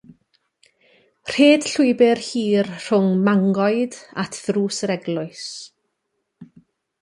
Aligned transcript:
Rhed 1.33 1.67
llwybr 1.73 2.21
hir 2.27 2.69
rhwng 2.71 3.11
mangoed 3.27 3.99
at 4.25 4.41
ddrws 4.41 4.81
yr 4.89 4.95
eglwys. 4.97 5.45